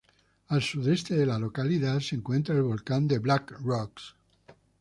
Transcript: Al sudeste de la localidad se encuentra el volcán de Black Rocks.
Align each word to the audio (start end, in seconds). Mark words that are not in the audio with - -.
Al 0.47 0.63
sudeste 0.63 1.15
de 1.15 1.27
la 1.27 1.37
localidad 1.37 1.99
se 1.99 2.15
encuentra 2.15 2.55
el 2.55 2.63
volcán 2.63 3.07
de 3.07 3.19
Black 3.19 3.51
Rocks. 3.63 4.15